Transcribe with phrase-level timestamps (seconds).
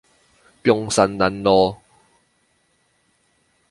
[0.63, 1.77] 中山南路